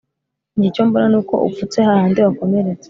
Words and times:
Njye 0.55 0.67
icyo 0.69 0.83
mbona 0.87 1.07
nuko 1.13 1.33
upfutse 1.47 1.77
hahandi 1.87 2.17
wakomeretse 2.25 2.79